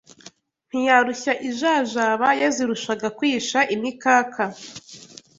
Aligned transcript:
Ntiyarushya 0.69 1.33
ijajaba 1.49 2.27
yazirushaga 2.41 3.07
kwisha 3.17 3.59
imikaka 3.75 4.41